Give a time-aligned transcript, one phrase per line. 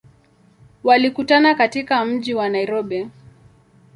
[0.83, 3.07] Walikutana katika mji wa Nairobi.